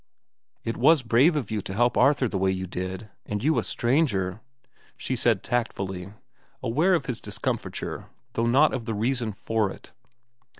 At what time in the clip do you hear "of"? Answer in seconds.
1.35-1.51, 6.95-7.05, 8.73-8.85